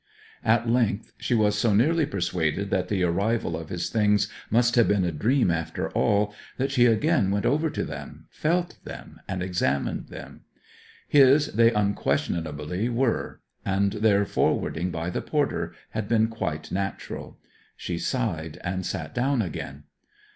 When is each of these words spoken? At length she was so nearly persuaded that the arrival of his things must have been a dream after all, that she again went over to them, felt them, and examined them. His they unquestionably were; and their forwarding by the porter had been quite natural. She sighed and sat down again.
At 0.43 0.67
length 0.67 1.13
she 1.19 1.35
was 1.35 1.55
so 1.55 1.75
nearly 1.75 2.07
persuaded 2.07 2.71
that 2.71 2.87
the 2.87 3.03
arrival 3.03 3.55
of 3.55 3.69
his 3.69 3.91
things 3.91 4.27
must 4.49 4.73
have 4.73 4.87
been 4.87 5.03
a 5.05 5.11
dream 5.11 5.51
after 5.51 5.91
all, 5.91 6.33
that 6.57 6.71
she 6.71 6.87
again 6.87 7.29
went 7.29 7.45
over 7.45 7.69
to 7.69 7.83
them, 7.83 8.25
felt 8.31 8.83
them, 8.83 9.21
and 9.27 9.43
examined 9.43 10.07
them. 10.07 10.41
His 11.07 11.53
they 11.53 11.71
unquestionably 11.71 12.89
were; 12.89 13.41
and 13.63 13.93
their 13.93 14.25
forwarding 14.25 14.89
by 14.89 15.11
the 15.11 15.21
porter 15.21 15.71
had 15.91 16.09
been 16.09 16.29
quite 16.29 16.71
natural. 16.71 17.37
She 17.77 17.99
sighed 17.99 18.59
and 18.63 18.83
sat 18.83 19.13
down 19.13 19.43
again. 19.43 19.83